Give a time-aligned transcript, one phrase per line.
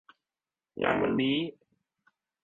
[0.81, 1.37] งานวันนี้